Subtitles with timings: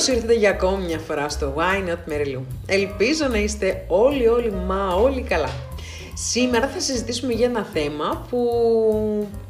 [0.00, 4.52] Καλώς ήρθατε για ακόμη μια φορά στο Why Not Mary Ελπίζω να είστε όλοι, όλοι,
[4.52, 5.48] μα όλοι καλά.
[6.14, 8.38] Σήμερα θα συζητήσουμε για ένα θέμα που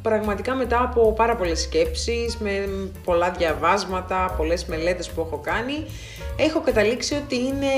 [0.01, 2.69] πραγματικά μετά από πάρα πολλές σκέψεις, με
[3.03, 5.85] πολλά διαβάσματα, πολλές μελέτες που έχω κάνει,
[6.35, 7.71] έχω καταλήξει ότι είναι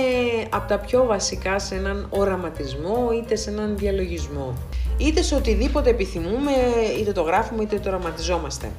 [0.49, 4.53] από τα πιο βασικά σε έναν οραματισμό είτε σε έναν διαλογισμό.
[4.97, 6.51] Είτε σε οτιδήποτε επιθυμούμε,
[6.99, 8.71] είτε το γράφουμε είτε το οραματιζόμαστε.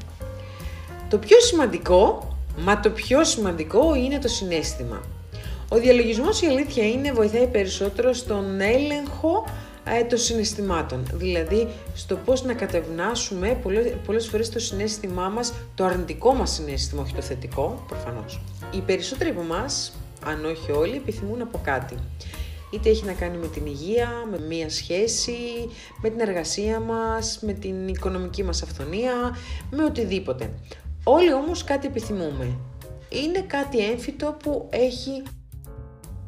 [1.09, 5.03] Το πιο σημαντικό Μα το πιο σημαντικό είναι το συνέστημα.
[5.69, 9.45] Ο διαλογισμός η αλήθεια είναι βοηθάει περισσότερο στον έλεγχο
[9.85, 11.07] ε, των συναισθημάτων.
[11.13, 17.03] Δηλαδή στο πώς να κατευνάσουμε πολλές, πολλές φορές το συνέστημά μας, το αρνητικό μας συνέστημα,
[17.03, 18.41] όχι το θετικό, προφανώς.
[18.71, 19.93] Οι περισσότεροι από εμάς,
[20.25, 21.95] αν όχι όλοι, επιθυμούν από κάτι.
[22.71, 25.37] Είτε έχει να κάνει με την υγεία, με μία σχέση,
[26.03, 29.37] με την εργασία μας, με την οικονομική μας αυθονία,
[29.71, 30.51] με οτιδήποτε.
[31.05, 32.59] Όλοι όμως κάτι επιθυμούμε.
[33.09, 35.23] Είναι κάτι έμφυτο που έχει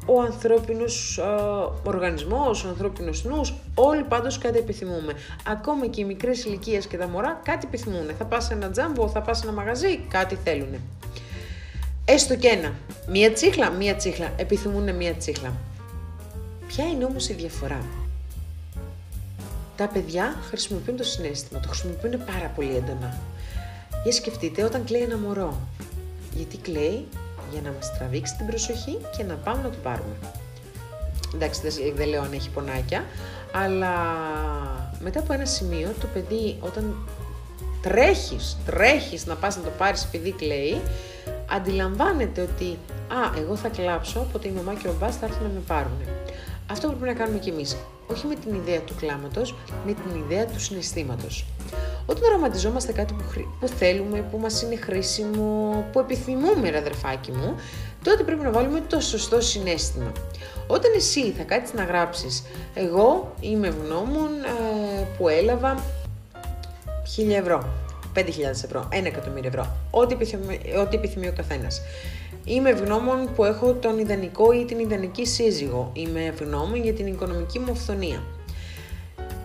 [0.06, 1.36] ο ανθρώπινος α,
[1.84, 5.12] οργανισμός, ο ανθρώπινος νους, όλοι πάντως κάτι επιθυμούμε.
[5.46, 8.10] Ακόμα και οι μικρές ηλικίες και τα μωρά κάτι επιθυμούν.
[8.18, 10.74] Θα πας σε ένα τζάμπο, θα πας σε ένα μαγαζί, κάτι θέλουν.
[12.04, 12.72] Έστω και ένα.
[13.08, 14.32] Μία τσίχλα, μία τσίχλα.
[14.36, 15.52] Επιθυμούν μία τσίχλα.
[16.66, 17.84] Ποια είναι όμως η διαφορά;
[19.76, 23.18] Τα παιδιά χρησιμοποιούν το συνέστημα, το χρησιμοποιούν πάρα πολύ έντονα.
[24.06, 25.60] Για σκεφτείτε όταν κλαίει ένα μωρό.
[26.34, 27.06] Γιατί κλαίει
[27.52, 30.16] για να μας τραβήξει την προσοχή και να πάμε να το πάρουμε.
[31.34, 31.60] Εντάξει,
[31.96, 33.04] δεν λέω αν έχει πονάκια,
[33.52, 33.92] αλλά
[35.00, 37.08] μετά από ένα σημείο το παιδί όταν
[37.82, 40.80] τρέχεις, τρέχεις να πας να το πάρεις επειδή κλαίει,
[41.50, 45.48] αντιλαμβάνεται ότι «Α, εγώ θα κλάψω, οπότε η μαμά και ο μπάς θα έρθουν να
[45.48, 46.00] με πάρουν».
[46.70, 47.76] Αυτό πρέπει να κάνουμε κι εμείς.
[48.06, 49.54] Όχι με την ιδέα του κλάματος,
[49.86, 51.44] με την ιδέα του συναισθήματος.
[52.06, 53.24] Όταν οραματιζόμαστε κάτι που,
[53.60, 57.54] που θέλουμε, που μας είναι χρήσιμο, που επιθυμούμε ρε αδερφάκι μου,
[58.02, 60.12] τότε πρέπει να βάλουμε το σωστό συνέστημα.
[60.66, 62.42] Όταν εσύ θα κάτσεις να γράψεις,
[62.74, 65.82] εγώ είμαι ευγνώμων ε, που έλαβα
[67.16, 67.68] 1000 ευρώ,
[68.14, 68.22] 5.000
[68.64, 71.82] ευρώ, 1 εκατομμύριο ευρώ, ό,τι επιθυμεί, ό,τι επιθυμεί ο καθένας.
[72.44, 75.90] Είμαι ευγνώμων που έχω τον ιδανικό ή την ιδανική σύζυγο.
[75.92, 78.22] Είμαι ευγνώμων για την οικονομική μου αυθονία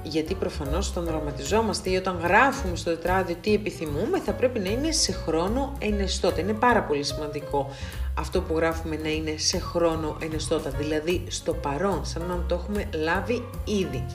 [0.04, 4.92] γιατί προφανώς όταν δραματιζόμαστε ή όταν γράφουμε στο τετράδιο τι επιθυμούμε θα πρέπει να είναι
[4.92, 6.40] σε χρόνο ενεστώτα.
[6.40, 7.70] Είναι πάρα πολύ σημαντικό
[8.18, 12.90] αυτό που γράφουμε να είναι σε χρόνο ενεστώτα, δηλαδή στο παρόν, σαν να το έχουμε
[12.94, 14.06] λάβει ήδη.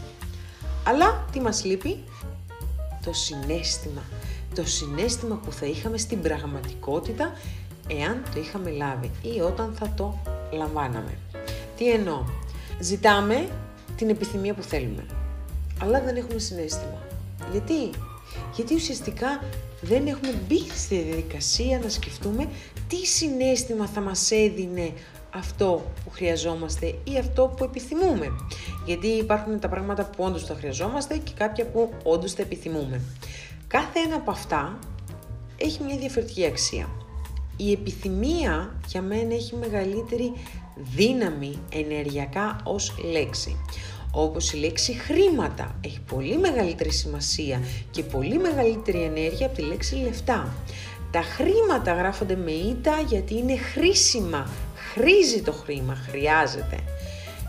[0.84, 2.04] Αλλά τι μας λείπει;
[3.04, 4.02] Το συνέστημα.
[4.54, 7.32] Το συνέστημα που θα είχαμε στην πραγματικότητα
[7.88, 10.18] εάν το είχαμε λάβει ή όταν θα το
[10.52, 11.18] λαμβάναμε.
[11.76, 12.24] Τι εννοώ;
[12.80, 13.48] Ζητάμε
[13.96, 15.06] την επιθυμία που θέλουμε
[15.80, 17.02] αλλά δεν έχουμε συνέστημα.
[17.50, 17.90] Γιατί;
[18.54, 19.42] Γιατί ουσιαστικά
[19.80, 22.48] δεν έχουμε μπει στη διαδικασία να σκεφτούμε
[22.88, 24.92] τι συνέστημα θα μας έδινε
[25.34, 28.26] αυτό που χρειαζόμαστε ή αυτό που επιθυμούμε.
[28.86, 33.00] Γιατί υπάρχουν τα πράγματα που όντως τα χρειαζόμαστε και κάποια που όντως τα επιθυμούμε.
[33.66, 34.78] Κάθε ένα από αυτά
[35.56, 36.88] έχει μια διαφορετική αξία.
[37.56, 40.32] Η επιθυμία για μένα έχει μεγαλύτερη
[40.94, 43.56] δύναμη ενεργειακά ως λέξη
[44.18, 45.74] όπως η λέξη χρήματα.
[45.80, 47.60] Έχει πολύ μεγαλύτερη σημασία
[47.90, 50.54] και πολύ μεγαλύτερη ενέργεια από τη λέξη λεφτά.
[51.10, 54.46] Τα χρήματα γράφονται με ήττα γιατί είναι χρήσιμα.
[54.92, 56.78] Χρήζει το χρήμα, χρειάζεται.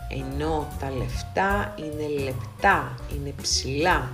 [0.08, 4.10] Ενώ τα λεφτά είναι λεπτά, είναι ψηλά,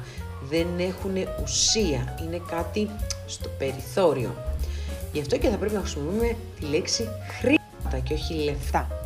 [0.48, 1.12] δεν έχουν
[1.42, 2.90] ουσία, είναι κάτι
[3.26, 4.34] στο περιθώριο.
[5.12, 9.03] Γι' αυτό και θα πρέπει να χρησιμοποιούμε τη λέξη χρήματα και όχι λεφτά.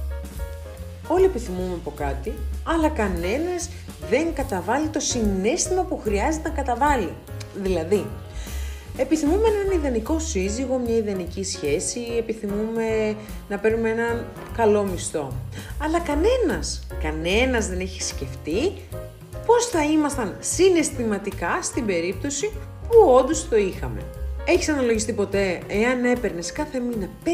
[1.08, 2.32] Όλοι επιθυμούμε από κάτι,
[2.64, 3.70] αλλά κανένας
[4.10, 7.12] δεν καταβάλει το συνέστημα που χρειάζεται να καταβάλει.
[7.54, 8.06] Δηλαδή,
[8.96, 13.16] επιθυμούμε έναν ιδανικό σύζυγο, μια ιδανική σχέση, επιθυμούμε
[13.48, 14.26] να παίρνουμε έναν
[14.56, 15.32] καλό μισθό.
[15.82, 18.72] Αλλά κανένας, κανένας δεν έχει σκεφτεί
[19.46, 22.52] πώς θα ήμασταν συναισθηματικά στην περίπτωση
[22.88, 24.00] που όντως το είχαμε.
[24.50, 27.30] Έχεις αναλογιστεί ποτέ εάν έπαιρνες κάθε μήνα 5.000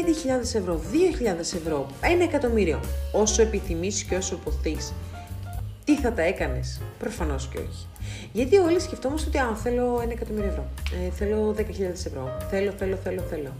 [0.53, 2.79] ευρώ, 2.000 ευρώ, 1 εκατομμύριο,
[3.11, 4.93] όσο επιθυμήσει και όσο ποθείς,
[5.83, 7.87] τι θα τα έκανες, προφανώς και όχι.
[8.31, 10.65] Γιατί όλοι σκεφτόμαστε ότι αν θέλω 1 εκατομμύριο ευρώ,
[11.05, 13.55] ε, θέλω 10.000 ευρώ, θέλω, θέλω, θέλω, θέλω.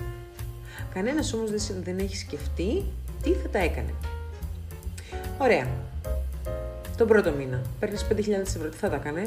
[0.93, 2.83] Κανένας όμως δεν, δεν έχει σκεφτεί
[3.23, 3.93] τι θα τα έκανε.
[5.37, 5.67] Ωραία.
[6.97, 9.25] Τον πρώτο μήνα παίρνεις 5.000 ευρώ, τι θα τα έκανε,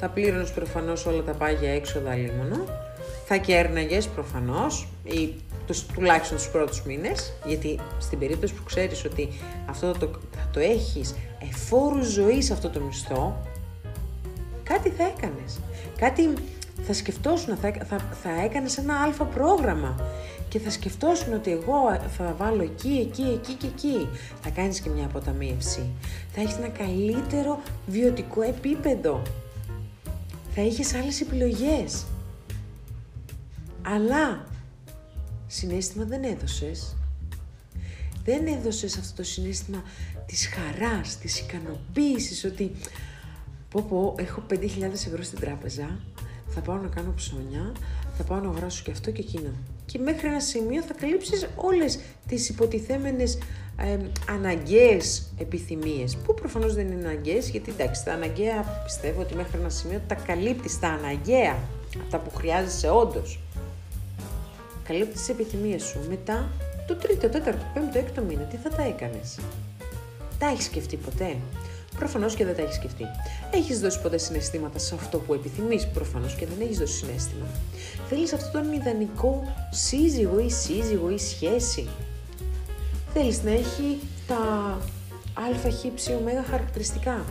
[0.00, 2.83] θα πλήρωνες προφανώς όλα τα πάγια έξοδα λίμωνο
[3.24, 5.34] θα κέρναγες προφανώς ή
[5.66, 9.28] τους, τουλάχιστον τους πρώτους μήνες, γιατί στην περίπτωση που ξέρεις ότι
[9.66, 11.14] αυτό το, θα το έχεις
[11.50, 13.36] εφόρου ζωής αυτό το μισθό,
[14.62, 15.60] κάτι θα έκανες.
[15.98, 16.32] Κάτι
[16.86, 19.96] θα σκεφτόσουν, θα, θα, θα έκανες ένα αλφα πρόγραμμα
[20.48, 24.08] και θα σκεφτόσουν ότι εγώ θα βάλω εκεί, εκεί, εκεί και εκεί.
[24.42, 25.86] Θα κάνεις και μια αποταμίευση.
[26.34, 29.22] Θα έχεις ένα καλύτερο βιωτικό επίπεδο.
[30.54, 32.04] Θα είχες άλλες επιλογές.
[33.86, 34.46] Αλλά
[35.46, 36.96] συνέστημα δεν έδωσες.
[38.24, 39.82] Δεν έδωσες αυτό το συνέστημα
[40.26, 42.72] της χαράς, της ικανοποίησης, ότι
[43.70, 44.58] πω πω, έχω 5.000
[44.92, 45.98] ευρώ στην τράπεζα,
[46.48, 47.72] θα πάω να κάνω ψώνια,
[48.16, 49.50] θα πάω να αγοράσω και αυτό και εκείνο.
[49.86, 53.38] Και μέχρι ένα σημείο θα καλύψεις όλες τις υποτιθέμενες
[53.76, 53.98] ε,
[54.28, 59.68] αναγκαίες επιθυμίες, που προφανώς δεν είναι αναγκαίες, γιατί εντάξει, τα αναγκαία πιστεύω ότι μέχρι ένα
[59.68, 61.58] σημείο τα καλύπτεις τα αναγκαία,
[62.02, 63.43] αυτά που χρειάζεσαι όντως.
[64.84, 65.98] Καλύπτεις τις επιθυμίες σου.
[66.08, 66.48] Μετά,
[66.86, 69.38] το τρίτο, τέταρτο, πέμπτο, έκτο μήνα, τι θα τα έκανες;
[70.38, 71.36] Τα έχεις σκεφτεί ποτέ;
[71.98, 73.04] Προφανώς και δεν τα έχεις σκεφτεί.
[73.50, 77.46] Έχεις δώσει ποτέ συναισθήματα σε αυτό που επιθυμείς; Προφανώς και δεν έχεις δώσει συνέστημα.
[78.08, 81.88] Θέλεις αυτό τον ιδανικό σύζυγο ή σύζυγο ή σχέση;
[83.12, 84.34] Θέλεις να έχει τα
[85.34, 87.24] α, χ, ψ, ω χαρακτηριστικά;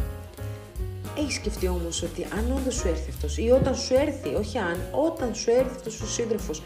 [1.18, 4.78] Έχεις σκεφτεί όμως ότι αν όντως σου έρθει αυτός ή όταν σου έρθει, όχι αν,
[4.92, 6.62] όταν σου έρθει αυτός ο σύντροφος,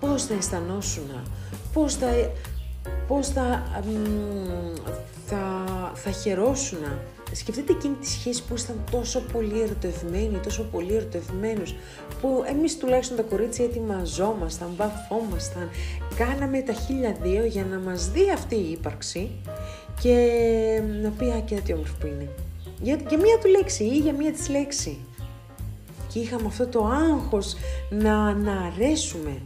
[0.00, 1.10] πώς θα αισθανόσουν,
[1.72, 2.30] πώς θα,
[3.08, 3.62] πώς θα,
[5.26, 5.64] θα,
[5.94, 6.78] θα χαιρόσουν.
[7.32, 11.74] Σκεφτείτε εκείνη τη σχέση που ήσταν τόσο πολύ ερωτευμένοι, τόσο πολύ ερωτευμένους,
[12.20, 15.70] που εμείς τουλάχιστον τα κορίτσια ετοιμαζόμασταν, βαφόμασταν,
[16.16, 19.30] κάναμε τα χίλια δύο για να μας δει αυτή η ύπαρξη
[20.00, 20.14] και
[21.02, 22.28] να πει «Α, τι όμορφο που είναι».
[22.80, 24.98] Για, για μία του λέξη ή για μία της λέξη.
[26.12, 27.56] Και είχαμε αυτό το άγχος
[27.90, 29.42] να, να αρέσουμε.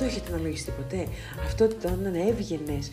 [0.00, 1.06] Το έχετε αναλογιστεί ποτέ.
[1.44, 2.90] Αυτό το όταν έβγαινες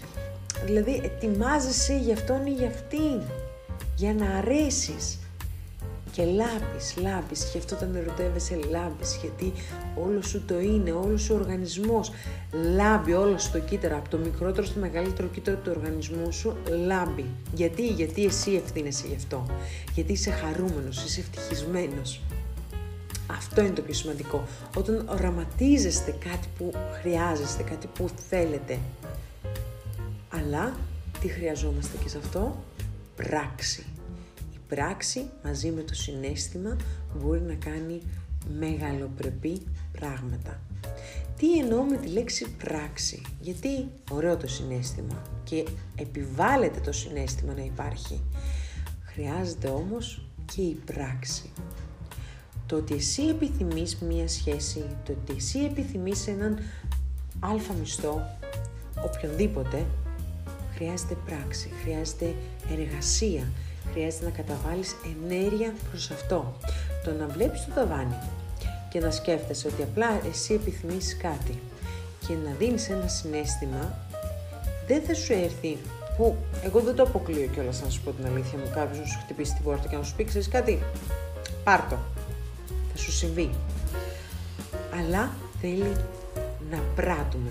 [0.66, 3.22] Δηλαδή ετοιμάζεσαι για αυτόν ή για αυτήν,
[3.96, 5.20] για να αρέσεις.
[6.12, 9.54] Και λάμπεις, λάμπεις, και αυτό όταν ερωτεύεσαι λάμπεις, γιατί
[9.96, 12.12] όλο σου το είναι, όλος σου ο οργανισμός
[12.76, 17.26] λάμπει όλο σου το κύτταρο, από το μικρότερο στο μεγαλύτερο κύτταρο του οργανισμού σου λάμπει.
[17.54, 19.46] Γιατί, γιατί εσύ ευθύνεσαι γι' αυτό.
[19.94, 22.22] Γιατί είσαι χαρούμενος, είσαι ευτυχισμένος.
[23.28, 24.48] Αυτό είναι το πιο σημαντικό.
[24.76, 28.80] Όταν οραματίζεστε κάτι που χρειάζεστε, κάτι που θέλετε,
[30.30, 30.78] αλλά
[31.20, 32.64] τι χρειαζόμαστε και σε αυτό,
[33.16, 33.86] πράξη.
[34.54, 36.76] Η πράξη μαζί με το συνέστημα
[37.16, 38.02] μπορεί να κάνει
[38.60, 40.60] μεγαλοπρεπή πράγματα.
[41.38, 45.66] Τι εννοώ με τη λέξη πράξη, γιατί ωραίο το συνέστημα και
[45.96, 48.22] επιβάλλεται το συνέστημα να υπάρχει.
[49.04, 51.52] Χρειάζεται όμως και η πράξη.
[52.68, 56.60] Το ότι εσύ επιθυμείς μία σχέση, το ότι εσύ επιθυμείς έναν
[57.40, 58.22] αλφα μισθό,
[59.06, 59.86] οποιονδήποτε,
[60.76, 62.36] χρειάζεται πράξη, χρειάζεται
[62.72, 63.44] εργασία,
[63.92, 66.54] χρειάζεται να καταβάλεις ενέργεια προς αυτό.
[67.04, 68.18] Το να βλέπεις το ταβάνι
[68.90, 71.60] και να σκέφτεσαι ότι απλά εσύ επιθυμείς κάτι
[72.28, 73.98] και να δίνεις ένα συνέστημα,
[74.88, 75.78] δεν θα σου έρθει
[76.18, 78.72] που εγώ δεν το αποκλείω κιόλας να σου πω την αλήθεια μου.
[78.74, 80.80] Κάποιος να σου χτυπήσει την πόρτα και να σου πει: Ξέρεις κάτι,
[81.64, 81.98] πάρ το.
[82.98, 83.50] Θα σου συμβεί.
[85.00, 85.96] Αλλά θέλει
[86.72, 87.50] να πράττουμε.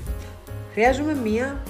[0.73, 1.63] Χρειάζομαι μία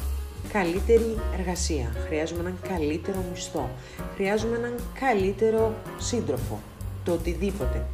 [0.53, 3.71] καλύτερη εργασία, χρειάζομαι έναν καλύτερο μισθό,
[4.15, 6.61] χρειάζομαι έναν καλύτερο σύντροφο,
[7.05, 7.87] το οτιδήποτε.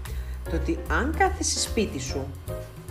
[0.50, 2.26] Το ότι αν κάθεσαι σπίτι σου,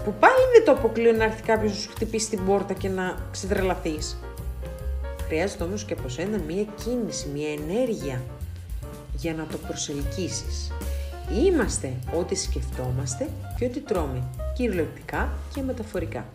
[0.04, 3.18] που πάλι δεν το αποκλείω να έρθει κάποιος να σου χτυπήσει την πόρτα και να
[3.32, 4.18] ξετρελαθείς,
[5.28, 8.22] χρειάζεται όμως και από σένα μία κίνηση, μία ενέργεια
[9.16, 10.72] για να το προσελκύσεις.
[11.36, 14.24] Είμαστε ό,τι σκεφτόμαστε και ό,τι τρώμε,
[14.54, 16.26] κυριολεκτικά και μεταφορικά.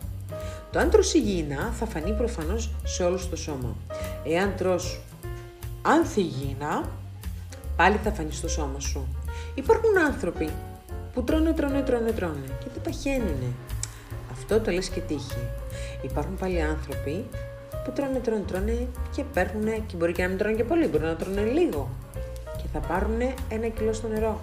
[0.71, 3.75] Το αν τρως υγιεινά θα φανεί προφανώς σε όλο το σώμα.
[4.23, 5.01] Εάν τρως
[5.81, 6.89] ανθυγιεινά,
[7.75, 9.07] πάλι θα φανεί στο σώμα σου.
[9.55, 10.49] Υπάρχουν άνθρωποι
[11.13, 13.51] που τρώνε, τρώνε, τρώνε, τρώνε και δεν παχαίνουνε.
[14.31, 15.47] Αυτό το λες και τύχη.
[16.01, 17.25] Υπάρχουν πάλι άνθρωποι
[17.85, 21.03] που τρώνε, τρώνε, τρώνε και παίρνουν και μπορεί και να μην τρώνε και πολύ, μπορεί
[21.03, 21.89] να τρώνε λίγο
[22.57, 24.39] και θα πάρουν ένα κιλό στο νερό.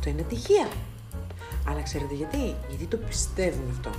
[0.00, 0.68] Αυτό είναι τυχαία.
[1.68, 3.90] Αλλά ξέρετε γιατί, γιατί το πιστεύουν αυτό.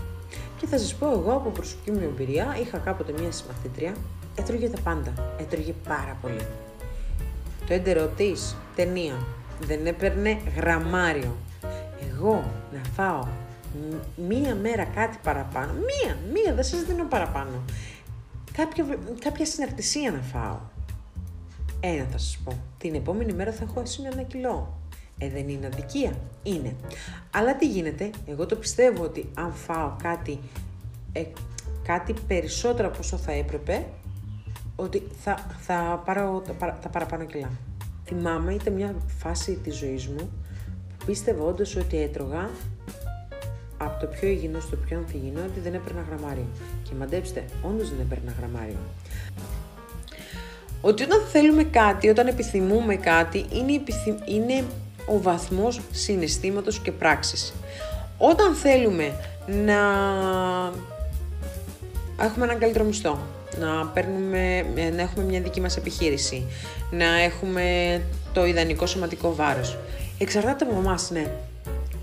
[0.58, 3.96] Και θα σας πω εγώ από προσωπική μου εμπειρία, είχα κάποτε μία συμμαθήτρια,
[4.36, 6.46] έτρωγε τα πάντα, έτρωγε πάρα πολύ.
[7.68, 9.26] Το έντερο της ταινία,
[9.60, 11.36] δεν έπαιρνε γραμμάριο.
[12.12, 13.28] Εγώ να φάω
[14.28, 17.64] μία μέρα κάτι παραπάνω, μία, μία, δεν σας δίνω παραπάνω.
[18.52, 18.86] Κάποια,
[19.20, 20.58] κάποια συναρτησία να φάω.
[21.80, 22.60] Ένα θα σας πω.
[22.78, 24.81] Την επόμενη μέρα θα έχω έσυνο ένα κιλό.
[25.24, 26.12] Ε, δεν είναι αδικία.
[26.44, 26.76] Είναι.
[27.32, 30.40] Αλλά τι γίνεται, εγώ το πιστεύω ότι αν φάω κάτι,
[31.12, 31.24] ε,
[31.84, 33.86] κάτι περισσότερο από όσο θα έπρεπε,
[34.76, 37.52] ότι θα, θα πάρω τα, τα παραπάνω κιλά.
[38.06, 40.30] Θυμάμαι, ήταν μια φάση της ζωής μου,
[40.98, 42.50] που πίστευα όντως ότι έτρωγα
[43.78, 46.46] από το πιο υγιεινό στο πιο ανθυγιεινό ότι δεν έπαιρνα γραμμάριο.
[46.84, 48.78] Και μαντέψτε, όντως δεν έπαιρνα γραμμάριο.
[50.82, 53.84] Ότι όταν θέλουμε κάτι, όταν επιθυμούμε κάτι, είναι,
[54.26, 54.64] είναι
[55.14, 57.54] ο βαθμός συναισθήματος και πράξης.
[58.18, 59.16] Όταν θέλουμε
[59.46, 59.80] να
[62.26, 63.20] έχουμε έναν καλύτερο μισθό,
[63.60, 64.62] να, παίρνουμε,
[64.96, 66.46] να έχουμε μια δική μας επιχείρηση,
[66.92, 68.02] να έχουμε
[68.34, 69.78] το ιδανικό σωματικό βάρος.
[70.18, 71.32] Εξαρτάται από εμάς, ναι.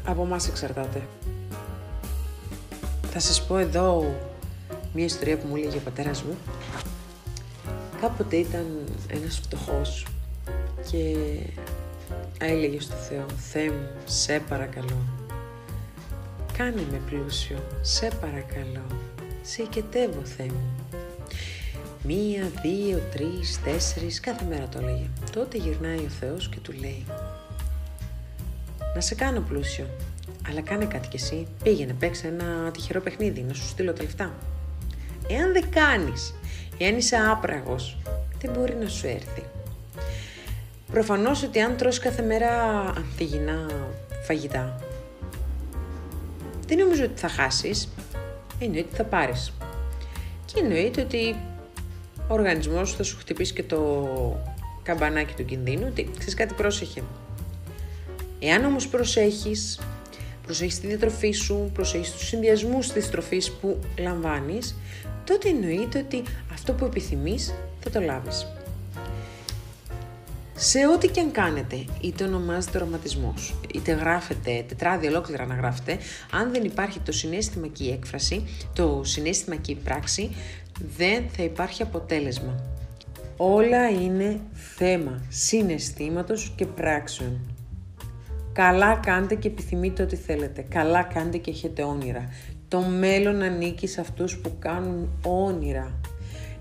[0.04, 1.02] Από εμάς εξαρτάται.
[3.10, 4.14] Θα σας πω εδώ
[4.92, 6.36] μια ιστορία που μου έλεγε ο πατέρας μου.
[8.00, 8.66] Κάποτε ήταν
[9.08, 10.06] ένας φτωχός
[10.90, 11.16] και
[12.38, 15.02] έλεγες στο Θεό «Θεέ μου, σε παρακαλώ,
[16.58, 18.86] κάνε με πλούσιο, σε παρακαλώ,
[19.42, 20.74] σε οικετεύω Θεέ μου».
[22.02, 25.06] Μία, δύο, τρεις, τέσσερις, κάθε μέρα το έλεγε.
[25.32, 27.04] Τότε γυρνάει ο Θεός και του λέει
[28.94, 29.86] «Να σε κάνω πλούσιο,
[30.48, 34.34] αλλά κάνε κάτι κι εσύ, πήγαινε, παίξε ένα τυχερό παιχνίδι, να σου στείλω τα λεφτά».
[35.30, 36.34] Εάν δεν κάνεις,
[36.78, 37.96] εάν είσαι άπραγος,
[38.40, 39.42] δεν μπορεί να σου έρθει.
[40.92, 43.66] Προφανώς ότι αν τρως κάθε μέρα ανθυγινά
[44.22, 44.80] φαγητά,
[46.66, 47.88] δεν νομίζω ότι θα χάσεις,
[48.58, 49.52] εννοείται ότι θα πάρεις.
[50.44, 51.36] Και εννοείται ότι
[52.28, 54.06] ο οργανισμός θα σου χτυπήσει και το
[54.82, 57.02] καμπανάκι του κινδύνου, ότι ξέρεις κάτι πρόσεχε.
[58.38, 59.80] Εάν όμως προσέχεις,
[60.42, 64.76] προσέχεις τη διατροφή σου, προσέχεις τους συνδυασμούς της τροφής που λαμβάνεις,
[65.24, 68.46] τότε εννοείται ότι αυτό που επιθυμείς θα το λάβεις.
[70.60, 75.98] Σε ό,τι και αν κάνετε, είτε ονομάζετε ρωματισμός, είτε γράφετε τετράδια ολόκληρα να γράφετε,
[76.32, 80.36] αν δεν υπάρχει το συνέστημα και η έκφραση, το συνέστημα και η πράξη,
[80.96, 82.62] δεν θα υπάρχει αποτέλεσμα.
[83.36, 84.40] Όλα είναι
[84.76, 87.40] θέμα συναισθήματος και πράξεων.
[88.52, 90.62] Καλά κάντε και επιθυμείτε ό,τι θέλετε.
[90.68, 92.28] Καλά κάντε και έχετε όνειρα.
[92.68, 96.00] Το μέλλον ανήκει σε αυτούς που κάνουν όνειρα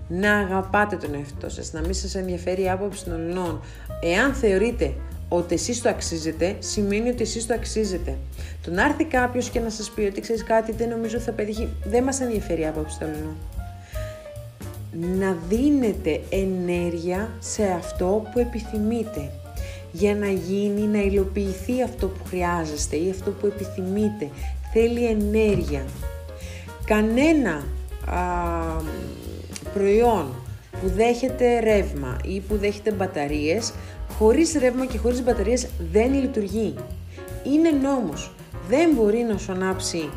[0.08, 3.60] να αγαπάτε τον εαυτό σας, να μην σας ενδιαφέρει η άποψη των αλλών.
[4.02, 4.92] Εάν θεωρείτε
[5.28, 8.16] ότι εσείς το αξίζετε, σημαίνει ότι εσείς το αξίζετε.
[8.62, 11.68] Το να έρθει κάποιος και να σας πει ότι ξέρεις κάτι δεν νομίζω θα πετύχει,
[11.84, 13.36] δεν μας ενδιαφέρει η άποψη των αλλών.
[15.18, 19.30] Να δίνετε ενέργεια σε αυτό που επιθυμείτε
[19.92, 24.28] για να γίνει, να υλοποιηθεί αυτό που χρειάζεστε ή αυτό που επιθυμείτε.
[24.72, 25.84] Θέλει ενέργεια.
[26.84, 27.64] Κανένα
[29.74, 30.34] προϊόν
[30.80, 33.72] που δέχεται ρεύμα ή που δέχεται μπαταρίες,
[34.18, 36.74] χωρίς ρεύμα και χωρίς μπαταρίες δεν λειτουργεί.
[37.44, 38.32] Είναι νόμος.
[38.68, 40.08] Δεν μπορεί να σου ανάψει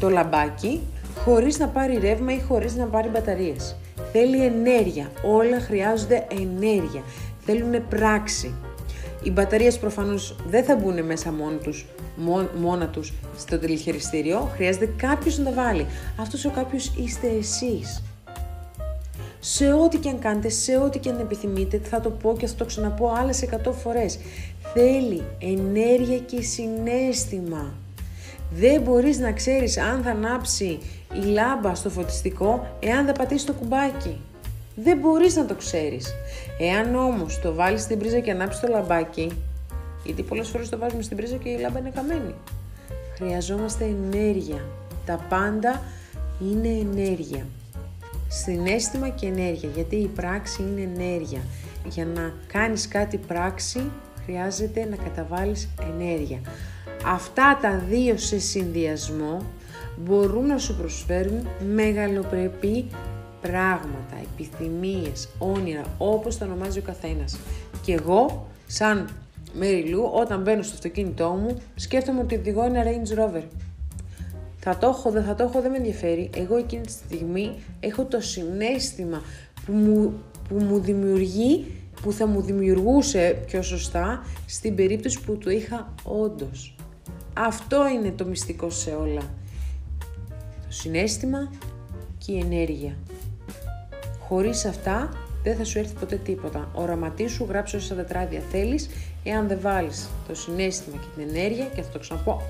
[0.00, 0.80] το λαμπάκι
[1.24, 3.76] χωρίς να πάρει ρεύμα ή χωρίς να πάρει μπαταρίες.
[4.12, 5.10] Θέλει ενέργεια.
[5.24, 7.02] Όλα χρειάζονται ενέργεια.
[7.44, 8.54] Θέλουν πράξη.
[9.22, 11.86] Οι μπαταρίες προφανώς δεν θα μπουν μέσα μόνο τους,
[12.60, 14.50] μόνα τους στο τηλεχειριστήριο.
[14.54, 15.86] Χρειάζεται κάποιος να τα βάλει.
[16.20, 18.02] Αυτός ο κάποιος είστε εσείς
[19.40, 22.54] σε ό,τι και αν κάνετε, σε ό,τι και αν επιθυμείτε, θα το πω και θα
[22.54, 24.18] το ξαναπώ άλλες 100 φορές.
[24.74, 27.72] Θέλει ενέργεια και συνέστημα.
[28.50, 30.78] Δεν μπορείς να ξέρεις αν θα ανάψει
[31.14, 34.20] η λάμπα στο φωτιστικό εάν δεν πατήσει το κουμπάκι.
[34.74, 36.14] Δεν μπορείς να το ξέρεις.
[36.58, 39.30] Εάν όμως το βάλεις στην πρίζα και ανάψεις το λαμπάκι,
[40.04, 42.34] γιατί πολλές φορές το βάζουμε στην πρίζα και η λάμπα είναι καμένη.
[43.14, 44.64] Χρειαζόμαστε ενέργεια.
[45.06, 45.82] Τα πάντα
[46.40, 47.46] είναι ενέργεια
[48.30, 51.40] συνέστημα και ενέργεια, γιατί η πράξη είναι ενέργεια.
[51.88, 53.90] Για να κάνεις κάτι πράξη
[54.24, 56.40] χρειάζεται να καταβάλεις ενέργεια.
[57.06, 59.42] Αυτά τα δύο σε συνδυασμό
[59.96, 62.86] μπορούν να σου προσφέρουν μεγαλοπρεπή
[63.40, 67.38] πράγματα, επιθυμίες, όνειρα, όπως το ονομάζει ο καθένας.
[67.82, 69.08] Και εγώ, σαν
[69.52, 73.42] Μέρι όταν μπαίνω στο αυτοκίνητό μου, σκέφτομαι ότι οδηγώ ένα Range Rover.
[74.62, 76.30] Θα το έχω, δεν θα το έχω, δεν με ενδιαφέρει.
[76.36, 79.22] Εγώ εκείνη τη στιγμή έχω το συνέστημα
[79.66, 80.12] που μου,
[80.48, 81.66] που μου δημιουργεί,
[82.02, 86.74] που θα μου δημιουργούσε πιο σωστά στην περίπτωση που το είχα όντως.
[87.34, 89.20] Αυτό είναι το μυστικό σε όλα.
[90.66, 91.50] Το συνέστημα
[92.18, 92.96] και η ενέργεια.
[94.20, 95.08] Χωρίς αυτά
[95.42, 96.68] δεν θα σου έρθει ποτέ τίποτα.
[96.74, 98.88] Οραματίσου, γράψε όσα τετράδια θέλεις,
[99.24, 102.42] εάν δεν βάλεις το συνέστημα και την ενέργεια, και θα το ξαναπώ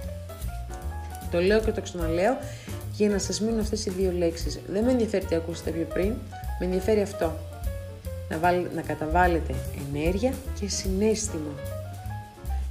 [1.30, 2.36] το λέω και το ξαναλέω
[2.92, 4.60] για να σας μείνουν αυτές οι δύο λέξεις.
[4.68, 6.14] Δεν με ενδιαφέρει τι ακούσατε πιο πριν,
[6.58, 7.32] με ενδιαφέρει αυτό.
[8.28, 9.54] Να, να καταβάλλετε
[9.88, 11.50] ενέργεια και συνέστημα.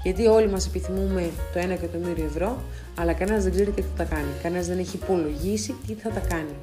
[0.03, 2.57] Γιατί όλοι μας επιθυμούμε το 1 εκατομμύριο ευρώ,
[2.99, 4.29] αλλά κανένας δεν ξέρει τι θα τα κάνει.
[4.43, 6.55] Κανένας δεν έχει υπολογίσει τι θα τα κάνει.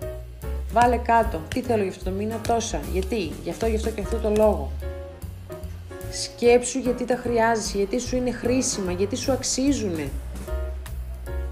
[0.72, 2.80] Βάλε κάτω, τι θέλω για αυτό το μήνα, τόσα.
[2.92, 4.72] Γιατί, γι' αυτό, γι' αυτό και αυτό το λόγο.
[6.10, 10.08] Σκέψου γιατί τα χρειάζεσαι, γιατί σου είναι χρήσιμα, γιατί σου αξίζουνε.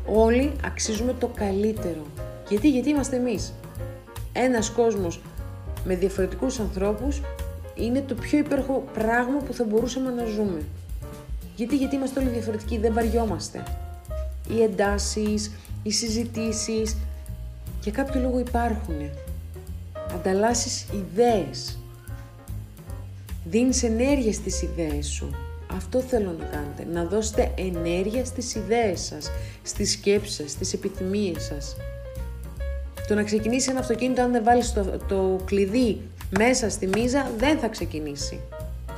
[0.06, 2.02] Όλοι αξίζουμε το καλύτερο.
[2.49, 3.52] Γιατί, γιατί είμαστε εμείς.
[4.32, 5.20] Ένας κόσμος
[5.84, 7.20] με διαφορετικούς ανθρώπους
[7.75, 10.62] είναι το πιο υπέροχο πράγμα που θα μπορούσαμε να ζούμε.
[11.56, 13.62] Γιατί, γιατί είμαστε όλοι διαφορετικοί, δεν βαριόμαστε.
[14.49, 16.96] Οι εντάσεις, οι συζητήσεις,
[17.82, 19.11] για κάποιο λόγο υπάρχουν.
[20.14, 21.78] Ανταλλάσσεις ιδέες.
[23.44, 25.30] Δίνεις ενέργεια στις ιδέες σου.
[25.76, 26.87] Αυτό θέλω να κάνετε.
[26.93, 29.31] Να δώσετε ενέργεια στις ιδέες σας,
[29.62, 31.76] στις σκέψεις σας, στις επιθυμίες σας.
[33.09, 36.00] Το να ξεκινήσει ένα αυτοκίνητο αν δεν βάλεις το, το κλειδί
[36.38, 38.40] μέσα στη μίζα δεν θα ξεκινήσει.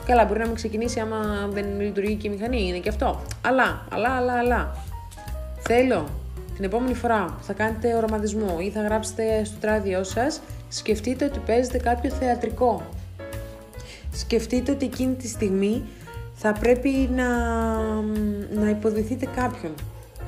[0.06, 3.22] Καλά, μπορεί να μην ξεκινήσει άμα δεν λειτουργεί και η μηχανή, είναι και αυτό.
[3.40, 4.76] Αλλά, αλλά, αλλά, αλλά.
[5.58, 6.08] Θέλω
[6.54, 11.38] την επόμενη φορά που θα κάνετε οραματισμό ή θα γράψετε στο τράδιό σας, σκεφτείτε ότι
[11.38, 12.82] παίζετε κάποιο θεατρικό.
[14.12, 15.82] Σκεφτείτε ότι εκείνη τη στιγμή
[16.38, 17.28] θα πρέπει να,
[18.60, 19.72] να υποδηθείτε κάποιον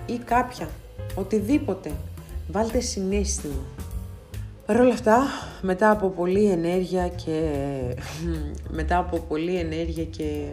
[0.07, 0.69] ή κάποια,
[1.15, 1.93] οτιδήποτε.
[2.51, 3.65] Βάλτε συνέστημα.
[4.67, 5.19] Παρ' όλα αυτά,
[5.63, 7.51] μετά από πολλή ενέργεια και
[8.71, 10.49] μετά από πολλή ενέργεια και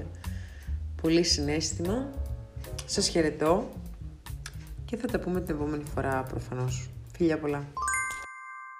[1.01, 2.09] πολύ συνέστημα,
[2.85, 3.69] σας χαιρετώ
[4.85, 6.89] και θα τα πούμε την επόμενη φορά προφανώς.
[7.17, 7.63] Φιλιά πολλά!